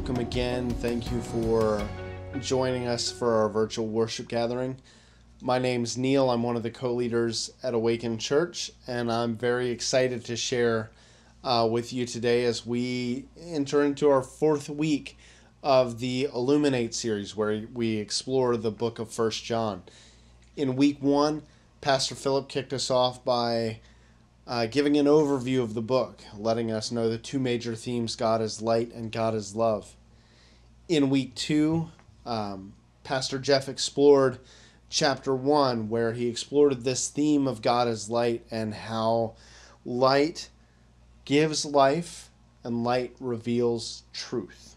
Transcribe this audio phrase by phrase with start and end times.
[0.00, 0.70] Welcome again.
[0.70, 1.86] Thank you for
[2.40, 4.78] joining us for our virtual worship gathering.
[5.42, 6.30] My name's Neil.
[6.30, 10.90] I'm one of the co leaders at Awaken Church, and I'm very excited to share
[11.44, 15.18] uh, with you today as we enter into our fourth week
[15.62, 19.82] of the Illuminate series, where we explore the book of First John.
[20.56, 21.42] In week one,
[21.82, 23.80] Pastor Philip kicked us off by
[24.50, 28.42] uh, giving an overview of the book, letting us know the two major themes God
[28.42, 29.94] is light and God is love.
[30.88, 31.88] In week two,
[32.26, 32.72] um,
[33.04, 34.40] Pastor Jeff explored
[34.88, 39.36] chapter one, where he explored this theme of God is light and how
[39.84, 40.48] light
[41.24, 42.28] gives life
[42.64, 44.74] and light reveals truth.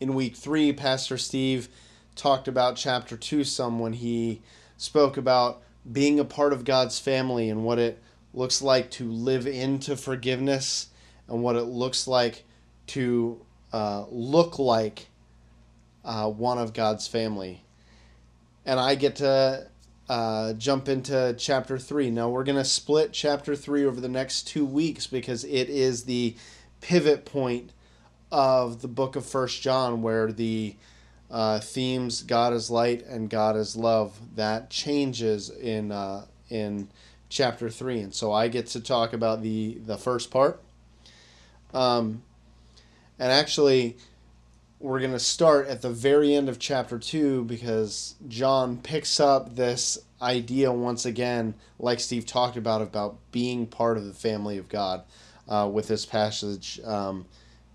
[0.00, 1.68] In week three, Pastor Steve
[2.16, 4.42] talked about chapter two some when he
[4.76, 8.02] spoke about being a part of God's family and what it
[8.34, 10.88] looks like to live into forgiveness
[11.28, 12.44] and what it looks like
[12.88, 13.40] to
[13.72, 15.08] uh, look like
[16.04, 17.62] uh, one of God's family.
[18.64, 19.66] And I get to
[20.08, 22.10] uh, jump into chapter 3.
[22.10, 26.04] Now, we're going to split chapter 3 over the next two weeks because it is
[26.04, 26.36] the
[26.80, 27.72] pivot point
[28.30, 30.76] of the book of First John where the
[31.30, 36.88] uh, themes God is light and God is love that changes in uh, in
[37.28, 40.62] chapter 3 and so I get to talk about the the first part
[41.74, 42.22] um,
[43.18, 43.96] and actually
[44.80, 49.56] we're going to start at the very end of chapter 2 because John picks up
[49.56, 54.68] this idea once again, like Steve talked about, about being part of the family of
[54.68, 55.02] God
[55.48, 56.80] uh, with this passage.
[56.84, 57.26] Um,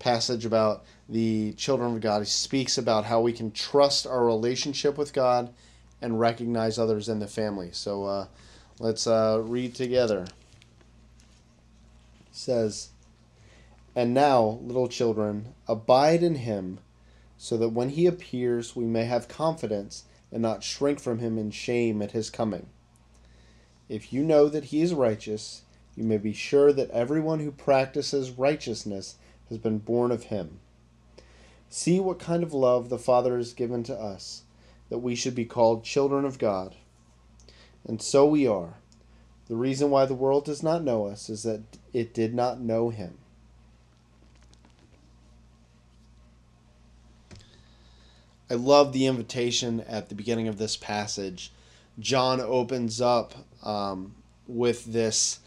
[0.04, 2.20] passage about the children of God.
[2.20, 5.48] He speaks about how we can trust our relationship with God
[6.02, 7.70] and recognize others in the family.
[7.72, 8.26] So uh,
[8.78, 10.26] let's uh, read together.
[12.20, 12.90] It says,
[13.96, 16.80] And now, little children, abide in him
[17.38, 21.50] so that when he appears we may have confidence and not shrink from him in
[21.50, 22.66] shame at his coming.
[23.88, 25.62] If you know that he is righteous,
[25.96, 29.16] you may be sure that everyone who practices righteousness
[29.48, 30.60] has been born of him.
[31.68, 34.42] See what kind of love the Father has given to us,
[34.90, 36.76] that we should be called children of God.
[37.86, 38.74] And so we are.
[39.46, 41.62] The reason why the world does not know us is that
[41.92, 43.18] it did not know him.
[48.50, 51.50] I love the invitation at the beginning of this passage.
[51.98, 54.14] John opens up um,
[54.46, 55.40] with this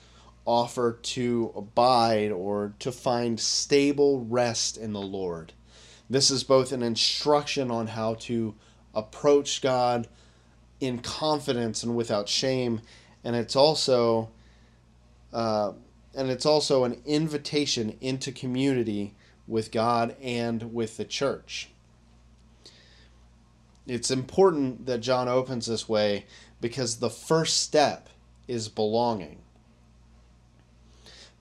[0.47, 5.53] offer to abide or to find stable rest in the Lord.
[6.09, 8.55] This is both an instruction on how to
[8.95, 10.07] approach God
[10.79, 12.81] in confidence and without shame,
[13.23, 14.29] and it's also
[15.33, 15.73] uh,
[16.15, 19.13] and it's also an invitation into community
[19.47, 21.69] with God and with the church.
[23.85, 26.25] It's important that John opens this way
[26.59, 28.09] because the first step
[28.47, 29.39] is belonging.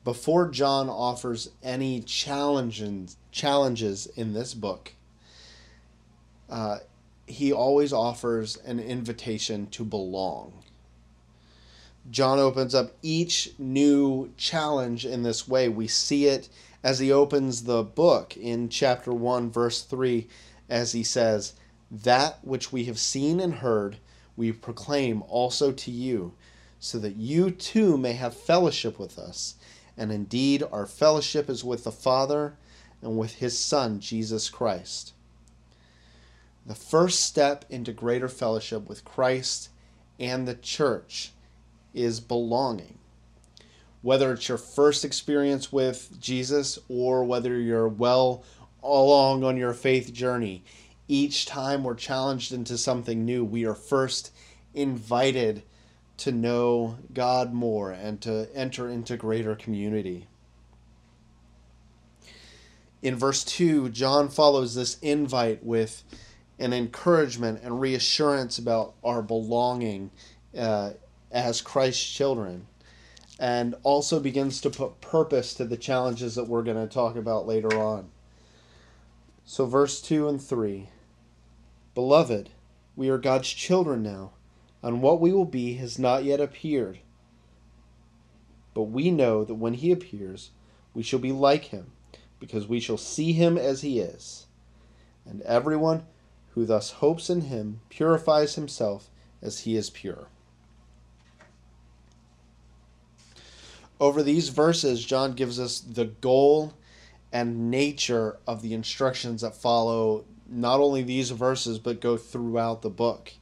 [0.07, 4.93] Before John offers any challenges, challenges in this book,
[6.49, 6.79] uh,
[7.27, 10.63] he always offers an invitation to belong.
[12.09, 15.69] John opens up each new challenge in this way.
[15.69, 16.49] We see it
[16.85, 20.29] as he opens the book in chapter 1, verse 3,
[20.69, 21.55] as he says,
[21.91, 23.97] that which we have seen and heard,
[24.37, 26.33] we proclaim also to you,
[26.79, 29.57] so that you too may have fellowship with us.
[29.97, 32.55] And indeed, our fellowship is with the Father
[33.03, 35.13] and with his Son, Jesus Christ.
[36.67, 39.71] The first step into greater fellowship with Christ
[40.19, 41.33] and the church
[41.95, 42.99] is belonging.
[44.03, 48.45] Whether it's your first experience with Jesus or whether you're well
[48.83, 50.65] along on your faith journey,
[51.09, 54.33] each time we're challenged into something new, we are first
[54.75, 55.63] invited
[56.19, 60.29] to know God more and to enter into greater community.
[63.03, 66.03] In verse 2, John follows this invite with
[66.59, 70.11] an encouragement and reassurance about our belonging
[70.57, 70.93] uh,
[71.31, 72.67] as Christ's children.
[73.39, 77.47] and also begins to put purpose to the challenges that we're going to talk about
[77.47, 78.09] later on.
[79.45, 80.89] So, verse 2 and 3
[81.95, 82.51] Beloved,
[82.97, 84.33] we are God's children now,
[84.83, 87.01] and what we will be has not yet appeared.
[88.75, 90.51] But we know that when he appears,
[90.95, 91.93] we shall be like him,
[92.39, 94.47] because we shall see him as he is.
[95.25, 96.05] And everyone
[96.51, 99.11] who thus hopes in him purifies himself
[99.43, 100.29] as he is pure.
[103.99, 106.75] Over these verses, John gives us the goal
[107.33, 112.91] and nature of the instructions that follow not only these verses, but go throughout the
[112.91, 113.33] book.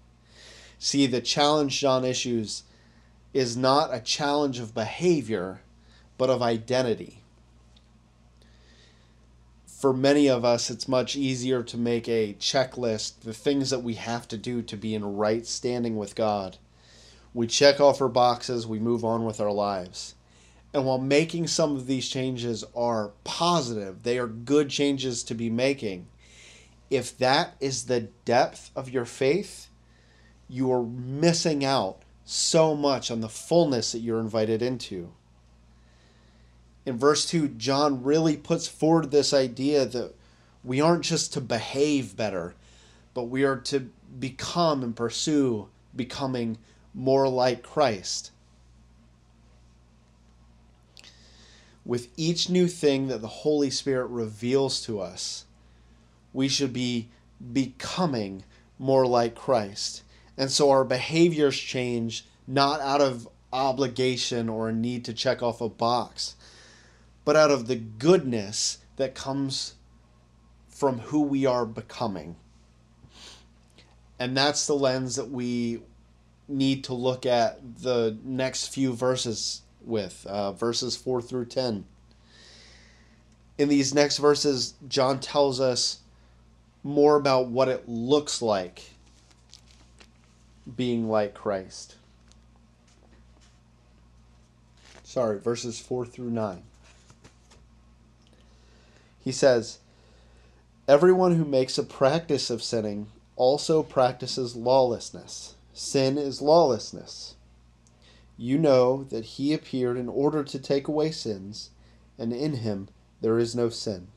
[0.79, 2.65] See, the challenge John issues
[3.33, 5.61] is not a challenge of behavior,
[6.17, 7.21] but of identity.
[9.67, 13.95] For many of us, it's much easier to make a checklist, the things that we
[13.95, 16.57] have to do to be in right standing with God.
[17.35, 20.15] We check off our boxes, we move on with our lives.
[20.73, 25.51] And while making some of these changes are positive, they are good changes to be
[25.51, 26.07] making.
[26.89, 29.69] If that is the depth of your faith,
[30.49, 35.13] you are missing out so much on the fullness that you're invited into.
[36.87, 40.15] In verse 2, John really puts forward this idea that
[40.63, 42.55] we aren't just to behave better,
[43.15, 46.59] but we are to become and pursue becoming
[46.95, 48.31] more like Christ.
[51.85, 55.45] with each new thing that the Holy Spirit reveals to us,
[56.33, 57.09] we should be
[57.53, 58.45] becoming
[58.79, 60.03] more like Christ.
[60.37, 65.61] And so our behaviors change not out of obligation or a need to check off
[65.61, 66.35] a box,
[67.25, 69.75] but out of the goodness that comes
[70.69, 72.37] from who we are becoming.
[74.19, 75.81] And that's the lens that we
[76.49, 81.87] need to look at the next few verses with, uh, verses 4 through 10.
[83.57, 86.01] In these next verses, John tells us
[86.83, 88.94] more about what it looks like
[90.77, 91.97] being like Christ.
[95.03, 96.63] Sorry, verses 4 through 9.
[99.21, 99.79] He says,
[100.87, 103.07] Everyone who makes a practice of sinning
[103.37, 105.55] also practices lawlessness.
[105.73, 107.35] Sin is lawlessness.
[108.37, 111.71] You know that he appeared in order to take away sins,
[112.19, 112.89] and in him
[113.21, 114.09] there is no sin.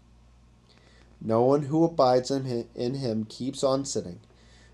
[1.21, 2.45] No one who abides in
[2.75, 4.19] him keeps on sinning.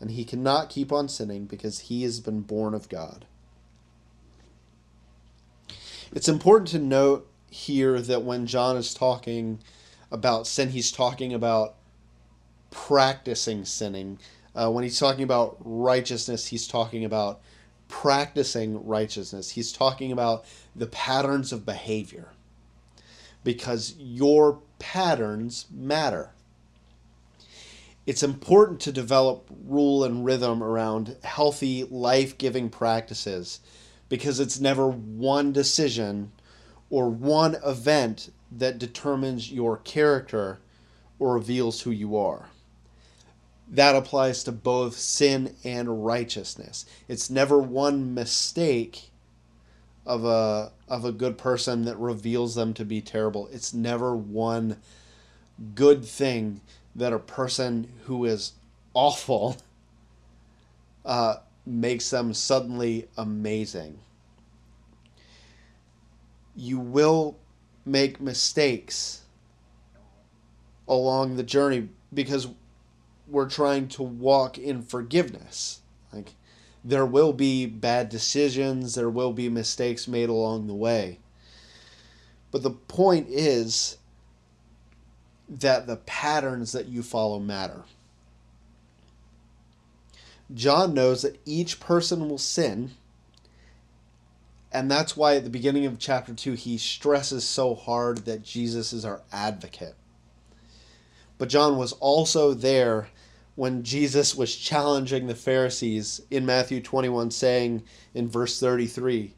[0.00, 3.26] and he cannot keep on sinning because he has been born of God.
[6.12, 9.60] It's important to note here that when John is talking
[10.10, 11.74] about sin, he's talking about
[12.70, 14.18] practicing sinning.
[14.54, 17.40] Uh, when he's talking about righteousness, he's talking about
[17.88, 19.50] practicing righteousness.
[19.50, 20.44] He's talking about
[20.74, 22.30] the patterns of behavior
[23.44, 26.30] because your patterns matter.
[28.08, 33.60] It's important to develop rule and rhythm around healthy, life giving practices
[34.08, 36.32] because it's never one decision
[36.88, 40.58] or one event that determines your character
[41.18, 42.48] or reveals who you are
[43.70, 46.86] that applies to both sin and righteousness.
[47.08, 49.10] It's never one mistake
[50.06, 53.48] of a of a good person that reveals them to be terrible.
[53.52, 54.78] It's never one
[55.74, 56.62] good thing
[56.96, 58.52] that a person who is
[58.94, 59.56] awful
[61.04, 63.98] uh, makes them suddenly amazing.
[66.56, 67.36] You will
[67.84, 69.22] make mistakes
[70.88, 72.48] along the journey because
[73.28, 75.80] we're trying to walk in forgiveness.
[76.12, 76.34] Like
[76.84, 81.20] there will be bad decisions, there will be mistakes made along the way.
[82.50, 83.98] But the point is
[85.48, 87.82] that the patterns that you follow matter.
[90.54, 92.92] John knows that each person will sin,
[94.72, 98.92] and that's why at the beginning of chapter 2 he stresses so hard that Jesus
[98.92, 99.94] is our advocate.
[101.36, 103.08] But John was also there
[103.54, 107.82] when Jesus was challenging the Pharisees in Matthew 21, saying
[108.14, 109.34] in verse 33,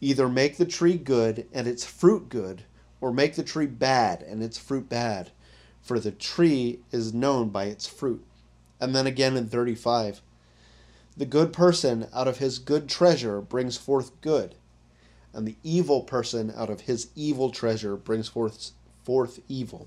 [0.00, 2.64] Either make the tree good and its fruit good,
[3.04, 5.30] or make the tree bad and its fruit bad,
[5.82, 8.24] for the tree is known by its fruit.
[8.80, 10.22] And then again in 35
[11.14, 14.54] The good person out of his good treasure brings forth good,
[15.34, 18.70] and the evil person out of his evil treasure brings forth,
[19.02, 19.86] forth evil.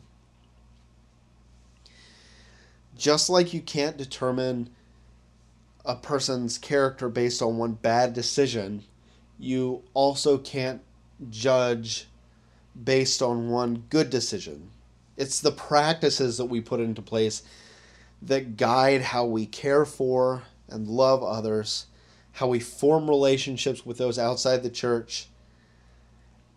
[2.95, 4.69] Just like you can't determine
[5.83, 8.83] a person's character based on one bad decision,
[9.39, 10.81] you also can't
[11.31, 12.05] judge
[12.83, 14.69] based on one good decision.
[15.15, 17.43] It's the practices that we put into place
[18.21, 21.87] that guide how we care for and love others,
[22.33, 25.27] how we form relationships with those outside the church,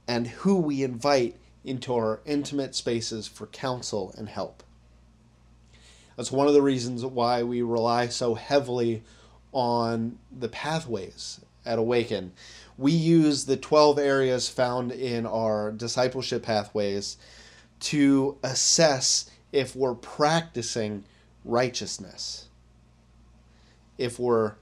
[0.09, 4.63] and who we invite into our intimate spaces for counsel and help.
[6.17, 9.03] That's one of the reasons why we rely so heavily
[9.53, 12.33] on the pathways at Awaken.
[12.77, 17.17] We use the 12 areas found in our discipleship pathways
[17.81, 21.05] to assess if we're practicing
[21.45, 22.49] righteousness,
[23.99, 24.55] if we're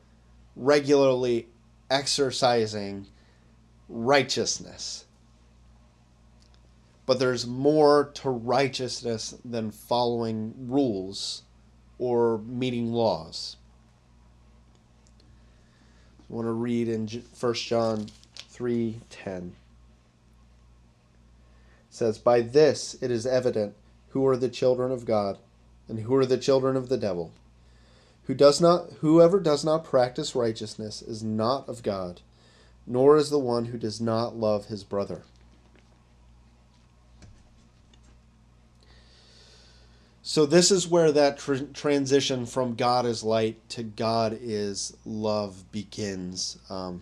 [0.55, 1.49] regularly
[1.91, 3.07] exercising
[3.88, 5.07] righteousness.
[7.07, 11.43] But there's more to righteousness than following rules
[11.99, 13.57] or meeting laws.
[16.31, 18.09] I want to read in 1 John
[18.51, 19.53] 3:10.
[21.89, 23.75] It says, "By this it is evident
[24.11, 25.39] who are the children of God
[25.89, 27.31] and who are the children of the devil.
[28.25, 32.21] Who does not whoever does not practice righteousness is not of God,
[32.87, 35.23] nor is the one who does not love his brother."
[40.29, 45.73] So this is where that tr- transition from God is light to God is love
[45.73, 47.01] begins, um,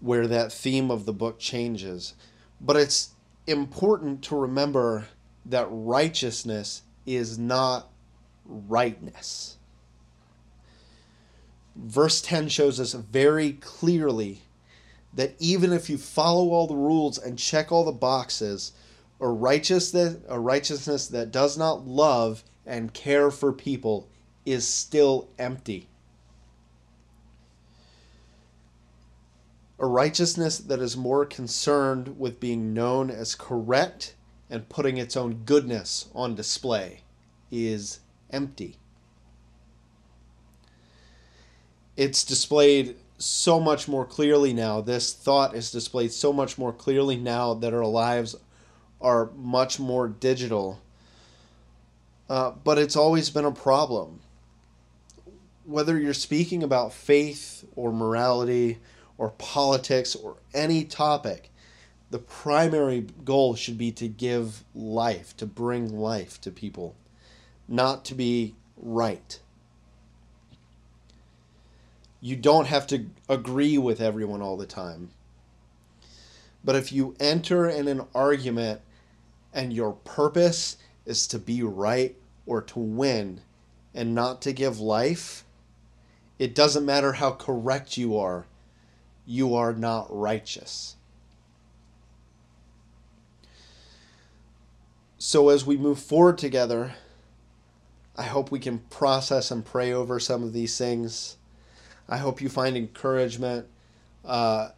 [0.00, 2.14] where that theme of the book changes.
[2.60, 3.10] But it's
[3.46, 5.06] important to remember
[5.44, 7.88] that righteousness is not
[8.44, 9.56] rightness.
[11.76, 14.42] Verse 10 shows us very clearly
[15.14, 18.72] that even if you follow all the rules and check all the boxes,
[19.20, 24.08] a righteousness a righteousness that does not love and care for people
[24.44, 25.88] is still empty.
[29.78, 34.14] A righteousness that is more concerned with being known as correct
[34.48, 37.00] and putting its own goodness on display
[37.50, 38.76] is empty.
[41.96, 44.80] It's displayed so much more clearly now.
[44.80, 48.36] This thought is displayed so much more clearly now that our lives
[49.06, 50.80] are much more digital.
[52.28, 54.18] Uh, but it's always been a problem.
[55.64, 58.78] Whether you're speaking about faith or morality
[59.16, 61.52] or politics or any topic,
[62.10, 66.96] the primary goal should be to give life, to bring life to people,
[67.68, 69.38] not to be right.
[72.20, 75.10] You don't have to agree with everyone all the time.
[76.64, 78.80] But if you enter in an argument
[79.52, 83.40] and your purpose is to be right or to win
[83.94, 85.44] and not to give life,
[86.38, 88.46] it doesn't matter how correct you are,
[89.24, 90.96] you are not righteous.
[95.18, 96.94] So, as we move forward together,
[98.16, 101.36] I hope we can process and pray over some of these things.
[102.08, 103.66] I hope you find encouragement
[104.24, 104.70] uh,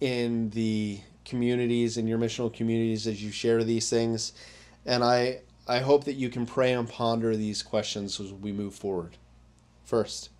[0.00, 4.32] in the communities and your missional communities as you share these things.
[4.86, 8.74] And I, I hope that you can pray and ponder these questions as we move
[8.74, 9.18] forward.
[9.84, 10.30] First,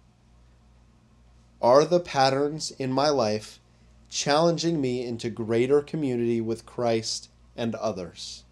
[1.61, 3.61] are the patterns in my life
[4.09, 8.45] challenging me into greater community with Christ and others?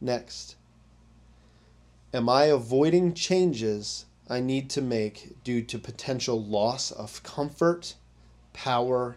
[0.00, 0.56] Next,
[2.14, 7.96] Am I avoiding changes I need to make due to potential loss of comfort,
[8.52, 9.16] power,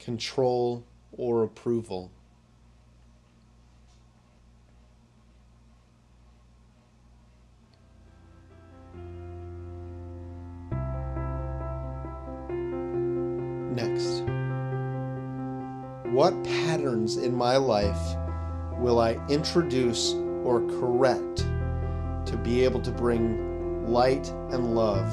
[0.00, 0.82] control,
[1.12, 2.10] or approval?
[13.70, 14.24] Next,
[16.12, 18.16] what patterns in my life
[18.78, 21.46] will I introduce or correct
[22.32, 25.10] to be able to bring light and love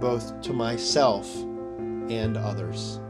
[0.00, 3.00] both to myself and others.